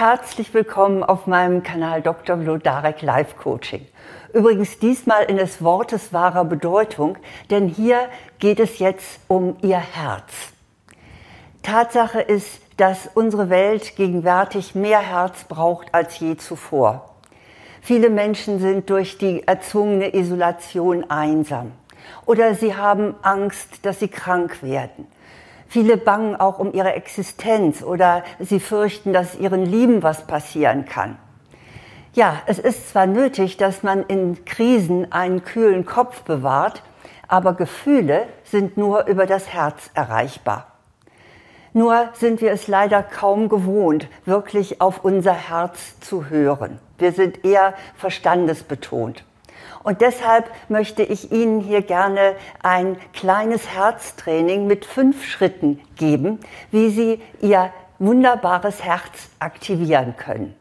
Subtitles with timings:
[0.00, 2.38] Herzlich willkommen auf meinem Kanal Dr.
[2.38, 3.86] Vlodarek Life Coaching.
[4.32, 7.18] Übrigens diesmal in des Wortes wahrer Bedeutung,
[7.50, 8.08] denn hier
[8.38, 10.32] geht es jetzt um Ihr Herz.
[11.62, 17.16] Tatsache ist, dass unsere Welt gegenwärtig mehr Herz braucht als je zuvor.
[17.82, 21.72] Viele Menschen sind durch die erzwungene Isolation einsam
[22.24, 25.06] oder sie haben Angst, dass sie krank werden.
[25.70, 31.16] Viele bangen auch um ihre Existenz oder sie fürchten, dass ihren Lieben was passieren kann.
[32.12, 36.82] Ja, es ist zwar nötig, dass man in Krisen einen kühlen Kopf bewahrt,
[37.28, 40.66] aber Gefühle sind nur über das Herz erreichbar.
[41.72, 46.80] Nur sind wir es leider kaum gewohnt, wirklich auf unser Herz zu hören.
[46.98, 49.22] Wir sind eher verstandesbetont.
[49.82, 56.40] Und deshalb möchte ich Ihnen hier gerne ein kleines Herztraining mit fünf Schritten geben,
[56.70, 60.54] wie Sie Ihr wunderbares Herz aktivieren können.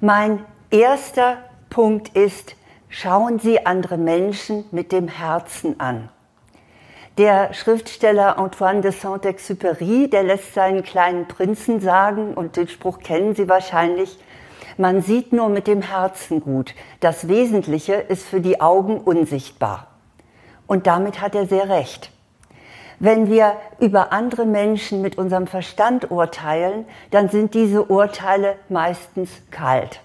[0.00, 1.38] Mein erster
[1.70, 2.56] Punkt ist,
[2.88, 6.08] schauen Sie andere Menschen mit dem Herzen an.
[7.18, 13.34] Der Schriftsteller Antoine de Saint-Exupéry, der lässt seinen kleinen Prinzen sagen, und den Spruch kennen
[13.34, 14.18] Sie wahrscheinlich,
[14.78, 16.74] man sieht nur mit dem Herzen gut.
[17.00, 19.88] Das Wesentliche ist für die Augen unsichtbar.
[20.66, 22.12] Und damit hat er sehr recht.
[23.00, 30.00] Wenn wir über andere Menschen mit unserem Verstand urteilen, dann sind diese Urteile meistens kalt.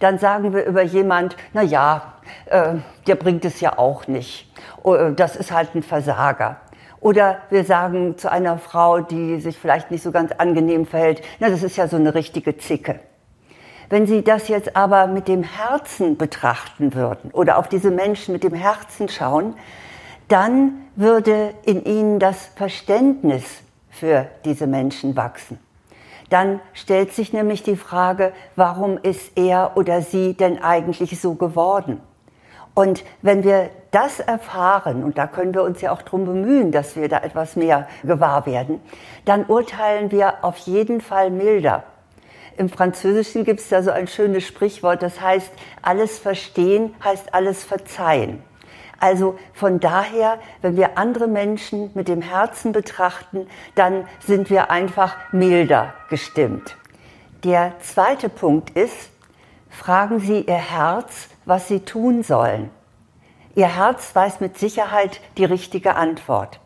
[0.00, 2.14] Dann sagen wir über jemand, na ja,
[2.46, 2.74] äh,
[3.06, 4.50] der bringt es ja auch nicht.
[4.82, 6.56] Oh, das ist halt ein Versager.
[7.00, 11.50] Oder wir sagen zu einer Frau, die sich vielleicht nicht so ganz angenehm verhält, na,
[11.50, 13.00] das ist ja so eine richtige Zicke.
[13.94, 18.42] Wenn Sie das jetzt aber mit dem Herzen betrachten würden oder auf diese Menschen mit
[18.42, 19.54] dem Herzen schauen,
[20.26, 23.44] dann würde in Ihnen das Verständnis
[23.90, 25.60] für diese Menschen wachsen.
[26.28, 32.00] Dann stellt sich nämlich die Frage, warum ist er oder sie denn eigentlich so geworden?
[32.74, 36.96] Und wenn wir das erfahren, und da können wir uns ja auch drum bemühen, dass
[36.96, 38.80] wir da etwas mehr gewahr werden,
[39.24, 41.84] dann urteilen wir auf jeden Fall milder.
[42.56, 45.50] Im Französischen gibt es da so ein schönes Sprichwort, das heißt,
[45.82, 48.42] alles verstehen heißt alles verzeihen.
[49.00, 55.16] Also von daher, wenn wir andere Menschen mit dem Herzen betrachten, dann sind wir einfach
[55.32, 56.76] milder gestimmt.
[57.42, 59.10] Der zweite Punkt ist,
[59.68, 62.70] fragen Sie Ihr Herz, was Sie tun sollen.
[63.54, 66.60] Ihr Herz weiß mit Sicherheit die richtige Antwort.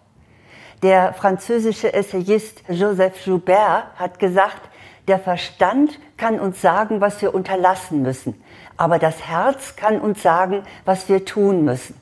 [0.82, 4.60] Der französische Essayist Joseph Joubert hat gesagt,
[5.08, 8.42] der Verstand kann uns sagen, was wir unterlassen müssen,
[8.76, 12.00] aber das Herz kann uns sagen, was wir tun müssen.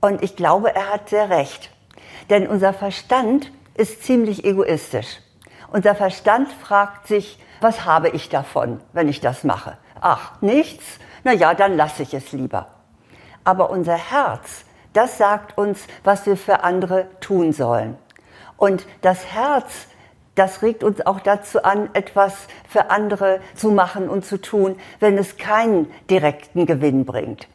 [0.00, 1.70] Und ich glaube, er hat sehr recht.
[2.30, 5.18] Denn unser Verstand ist ziemlich egoistisch.
[5.72, 9.78] Unser Verstand fragt sich, was habe ich davon, wenn ich das mache?
[10.00, 10.98] Ach, nichts?
[11.22, 12.68] Na ja, dann lasse ich es lieber.
[13.44, 17.96] Aber unser Herz, das sagt uns, was wir für andere tun sollen.
[18.56, 19.86] Und das Herz
[20.34, 22.34] das regt uns auch dazu an, etwas
[22.68, 27.48] für andere zu machen und zu tun, wenn es keinen direkten Gewinn bringt.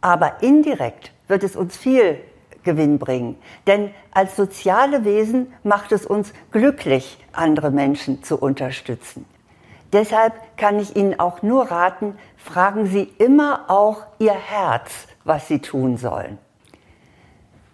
[0.00, 2.18] Aber indirekt wird es uns viel
[2.62, 3.36] Gewinn bringen.
[3.66, 9.26] Denn als soziale Wesen macht es uns glücklich, andere Menschen zu unterstützen.
[9.92, 14.90] Deshalb kann ich Ihnen auch nur raten, fragen Sie immer auch Ihr Herz,
[15.24, 16.38] was Sie tun sollen.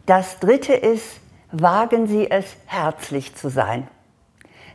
[0.06, 3.88] Das Dritte ist, wagen Sie es, herzlich zu sein.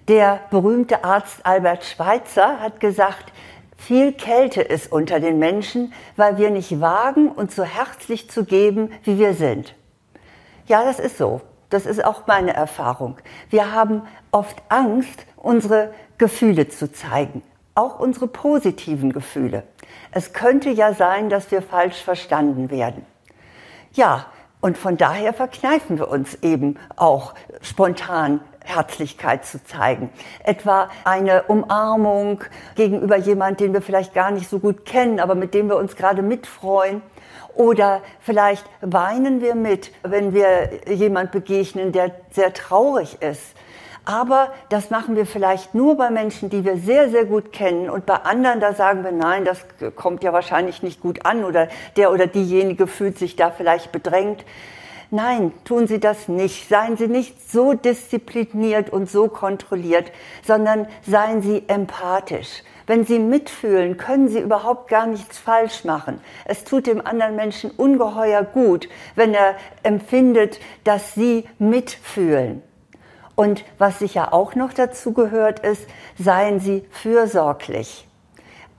[0.07, 3.33] Der berühmte Arzt Albert Schweitzer hat gesagt,
[3.75, 8.91] viel Kälte ist unter den Menschen, weil wir nicht wagen, uns so herzlich zu geben,
[9.03, 9.73] wie wir sind.
[10.67, 11.41] Ja, das ist so.
[11.71, 13.17] Das ist auch meine Erfahrung.
[13.49, 17.41] Wir haben oft Angst, unsere Gefühle zu zeigen,
[17.73, 19.63] auch unsere positiven Gefühle.
[20.11, 23.05] Es könnte ja sein, dass wir falsch verstanden werden.
[23.93, 24.27] Ja,
[24.61, 30.09] und von daher verkneifen wir uns eben auch spontan Herzlichkeit zu zeigen.
[30.43, 32.43] Etwa eine Umarmung
[32.75, 35.95] gegenüber jemand, den wir vielleicht gar nicht so gut kennen, aber mit dem wir uns
[35.95, 37.01] gerade mitfreuen.
[37.53, 43.55] Oder vielleicht weinen wir mit, wenn wir jemand begegnen, der sehr traurig ist.
[44.05, 47.89] Aber das machen wir vielleicht nur bei Menschen, die wir sehr, sehr gut kennen.
[47.89, 49.65] Und bei anderen, da sagen wir, nein, das
[49.95, 54.45] kommt ja wahrscheinlich nicht gut an oder der oder diejenige fühlt sich da vielleicht bedrängt.
[55.15, 56.67] Nein, tun Sie das nicht.
[56.67, 60.11] Seien Sie nicht so diszipliniert und so kontrolliert,
[60.45, 62.63] sondern seien Sie empathisch.
[62.85, 66.19] Wenn Sie mitfühlen, können Sie überhaupt gar nichts falsch machen.
[66.43, 72.61] Es tut dem anderen Menschen ungeheuer gut, wenn er empfindet, dass Sie mitfühlen.
[73.35, 75.87] Und was sicher auch noch dazu gehört ist,
[76.19, 78.05] seien Sie fürsorglich.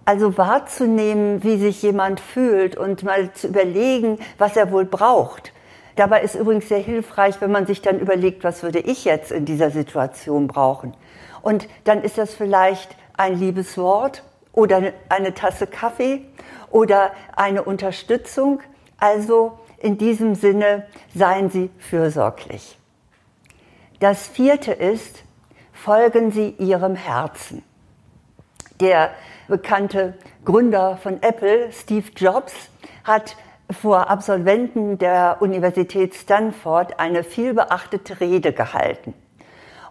[0.05, 5.55] Also wahrzunehmen, wie sich jemand fühlt und mal zu überlegen, was er wohl braucht.
[5.97, 9.47] Dabei ist übrigens sehr hilfreich, wenn man sich dann überlegt, was würde ich jetzt in
[9.47, 10.95] dieser Situation brauchen.
[11.41, 14.23] Und dann ist das vielleicht ein liebes Wort
[14.53, 16.23] oder eine Tasse Kaffee
[16.71, 18.61] oder eine Unterstützung.
[18.99, 22.79] Also in diesem Sinne seien Sie fürsorglich.
[24.01, 25.23] Das vierte ist,
[25.73, 27.63] folgen Sie Ihrem Herzen.
[28.81, 29.13] Der
[29.49, 30.15] bekannte
[30.45, 32.53] Gründer von Apple, Steve Jobs,
[33.05, 33.37] hat
[33.71, 39.15] vor Absolventen der Universität Stanford eine vielbeachtete Rede gehalten.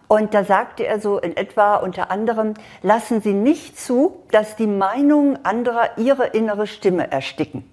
[0.08, 4.68] Und da sagte er so in etwa unter anderem, lassen Sie nicht zu, dass die
[4.68, 7.68] Meinungen anderer Ihre innere Stimme ersticken.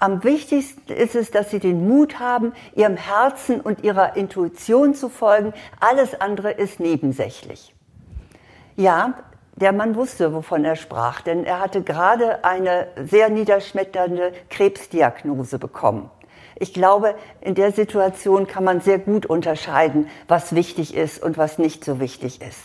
[0.00, 5.08] Am wichtigsten ist es, dass Sie den Mut haben, Ihrem Herzen und Ihrer Intuition zu
[5.08, 5.52] folgen.
[5.80, 7.74] Alles andere ist nebensächlich.
[8.76, 9.14] Ja,
[9.58, 16.10] der Mann wusste, wovon er sprach, denn er hatte gerade eine sehr niederschmetternde Krebsdiagnose bekommen.
[16.56, 21.58] Ich glaube, in der Situation kann man sehr gut unterscheiden, was wichtig ist und was
[21.58, 22.60] nicht so wichtig ist.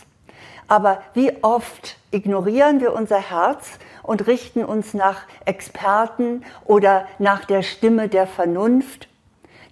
[0.66, 7.62] Aber wie oft ignorieren wir unser Herz und richten uns nach Experten oder nach der
[7.62, 9.08] Stimme der Vernunft?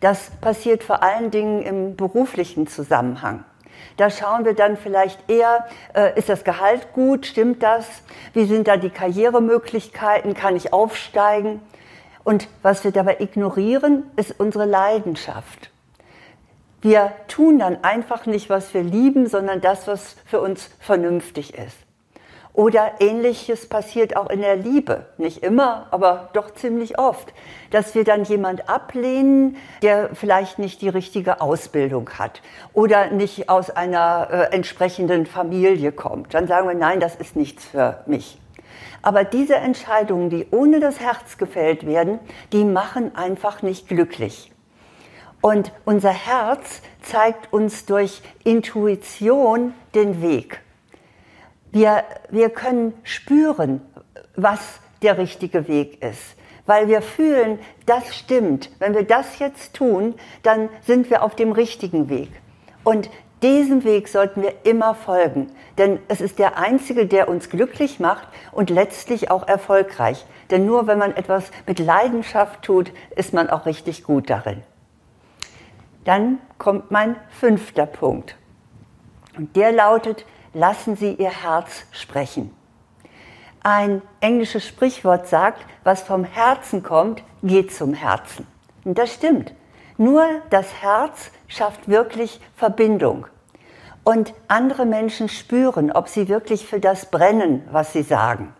[0.00, 3.44] Das passiert vor allen Dingen im beruflichen Zusammenhang.
[3.96, 7.86] Da schauen wir dann vielleicht eher, äh, ist das Gehalt gut, stimmt das?
[8.32, 10.34] Wie sind da die Karrieremöglichkeiten?
[10.34, 11.60] Kann ich aufsteigen?
[12.24, 15.70] Und was wir dabei ignorieren, ist unsere Leidenschaft.
[16.80, 21.76] Wir tun dann einfach nicht, was wir lieben, sondern das, was für uns vernünftig ist.
[22.54, 25.06] Oder ähnliches passiert auch in der Liebe.
[25.16, 27.32] Nicht immer, aber doch ziemlich oft.
[27.70, 32.42] Dass wir dann jemand ablehnen, der vielleicht nicht die richtige Ausbildung hat
[32.74, 36.34] oder nicht aus einer äh, entsprechenden Familie kommt.
[36.34, 38.38] Dann sagen wir, nein, das ist nichts für mich.
[39.00, 42.20] Aber diese Entscheidungen, die ohne das Herz gefällt werden,
[42.52, 44.52] die machen einfach nicht glücklich.
[45.40, 50.60] Und unser Herz zeigt uns durch Intuition den Weg.
[51.72, 53.80] Wir, wir können spüren,
[54.36, 54.60] was
[55.00, 56.36] der richtige Weg ist,
[56.66, 58.70] weil wir fühlen, das stimmt.
[58.78, 62.30] Wenn wir das jetzt tun, dann sind wir auf dem richtigen Weg.
[62.84, 63.10] Und
[63.42, 68.28] diesem Weg sollten wir immer folgen, denn es ist der einzige, der uns glücklich macht
[68.52, 70.24] und letztlich auch erfolgreich.
[70.50, 74.62] Denn nur wenn man etwas mit Leidenschaft tut, ist man auch richtig gut darin.
[76.04, 78.36] Dann kommt mein fünfter Punkt.
[79.36, 82.54] Und der lautet, lassen Sie Ihr Herz sprechen.
[83.62, 88.46] Ein englisches Sprichwort sagt, was vom Herzen kommt, geht zum Herzen.
[88.84, 89.54] Und das stimmt.
[89.98, 93.26] Nur das Herz schafft wirklich Verbindung.
[94.04, 98.52] Und andere Menschen spüren, ob sie wirklich für das brennen, was sie sagen.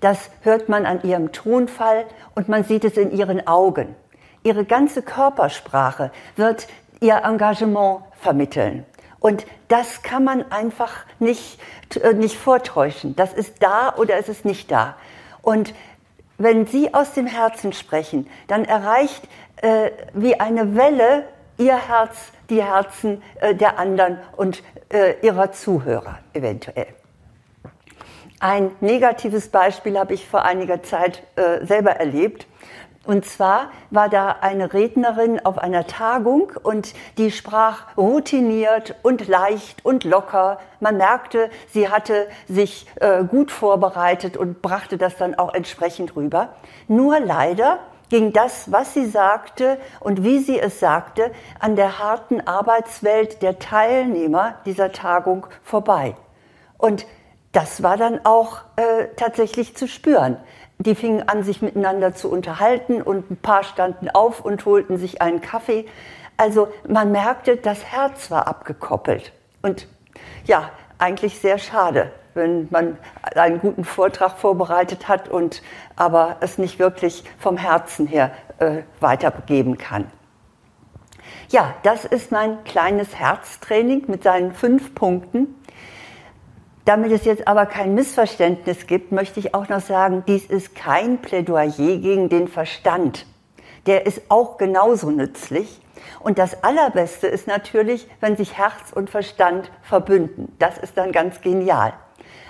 [0.00, 2.04] Das hört man an ihrem Tonfall
[2.34, 3.96] und man sieht es in ihren Augen.
[4.42, 6.68] Ihre ganze Körpersprache wird
[7.00, 8.84] ihr Engagement vermitteln.
[9.20, 11.58] Und das kann man einfach nicht,
[11.96, 13.16] äh, nicht vortäuschen.
[13.16, 14.96] Das ist da oder es ist nicht da.
[15.42, 15.74] Und
[16.36, 19.26] wenn Sie aus dem Herzen sprechen, dann erreicht
[19.56, 21.24] äh, wie eine Welle
[21.58, 22.16] Ihr Herz
[22.48, 24.62] die Herzen äh, der anderen und
[24.92, 26.86] äh, ihrer Zuhörer eventuell.
[28.40, 32.46] Ein negatives Beispiel habe ich vor einiger Zeit äh, selber erlebt.
[33.08, 39.82] Und zwar war da eine Rednerin auf einer Tagung und die sprach routiniert und leicht
[39.82, 40.58] und locker.
[40.78, 46.50] Man merkte, sie hatte sich äh, gut vorbereitet und brachte das dann auch entsprechend rüber.
[46.86, 47.78] Nur leider
[48.10, 53.58] ging das, was sie sagte und wie sie es sagte, an der harten Arbeitswelt der
[53.58, 56.14] Teilnehmer dieser Tagung vorbei.
[56.76, 57.06] Und
[57.52, 60.36] das war dann auch äh, tatsächlich zu spüren.
[60.78, 65.20] Die fingen an, sich miteinander zu unterhalten und ein paar standen auf und holten sich
[65.20, 65.86] einen Kaffee.
[66.36, 69.32] Also man merkte, das Herz war abgekoppelt.
[69.60, 69.88] Und
[70.44, 72.96] ja, eigentlich sehr schade, wenn man
[73.34, 75.62] einen guten Vortrag vorbereitet hat und
[75.96, 80.10] aber es nicht wirklich vom Herzen her äh, weitergeben kann.
[81.50, 85.54] Ja, das ist mein kleines Herztraining mit seinen fünf Punkten.
[86.88, 91.18] Damit es jetzt aber kein Missverständnis gibt, möchte ich auch noch sagen, dies ist kein
[91.18, 91.68] Plädoyer
[91.98, 93.26] gegen den Verstand.
[93.84, 95.82] Der ist auch genauso nützlich.
[96.20, 100.56] Und das Allerbeste ist natürlich, wenn sich Herz und Verstand verbünden.
[100.58, 101.92] Das ist dann ganz genial.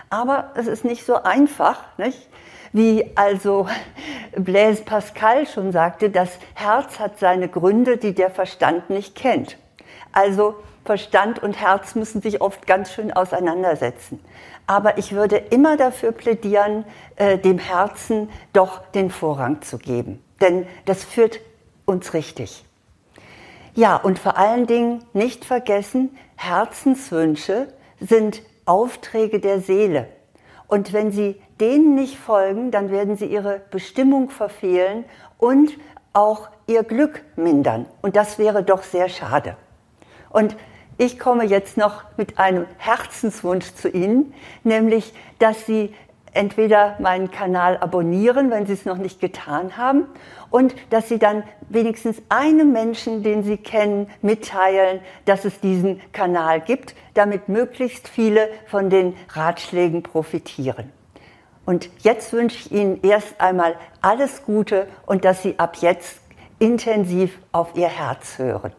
[0.08, 2.28] Aber es ist nicht so einfach, nicht?
[2.72, 3.66] Wie also
[4.36, 9.58] Blaise Pascal schon sagte, das Herz hat seine Gründe, die der Verstand nicht kennt.
[10.12, 14.20] Also Verstand und Herz müssen sich oft ganz schön auseinandersetzen.
[14.66, 16.84] Aber ich würde immer dafür plädieren,
[17.16, 20.22] äh, dem Herzen doch den Vorrang zu geben.
[20.40, 21.40] Denn das führt
[21.84, 22.64] uns richtig.
[23.74, 27.68] Ja, und vor allen Dingen nicht vergessen, Herzenswünsche
[28.00, 30.08] sind Aufträge der Seele.
[30.68, 35.04] Und wenn Sie denen nicht folgen, dann werden Sie Ihre Bestimmung verfehlen
[35.38, 35.72] und
[36.12, 37.86] auch Ihr Glück mindern.
[38.02, 39.56] Und das wäre doch sehr schade.
[40.30, 40.56] Und
[40.96, 45.94] ich komme jetzt noch mit einem Herzenswunsch zu Ihnen, nämlich, dass Sie
[46.32, 50.06] entweder meinen Kanal abonnieren, wenn Sie es noch nicht getan haben,
[50.50, 56.60] und dass Sie dann wenigstens einem Menschen, den Sie kennen, mitteilen, dass es diesen Kanal
[56.60, 60.92] gibt, damit möglichst viele von den Ratschlägen profitieren.
[61.64, 66.18] Und jetzt wünsche ich Ihnen erst einmal alles Gute und dass Sie ab jetzt
[66.58, 68.72] intensiv auf Ihr Herz hören.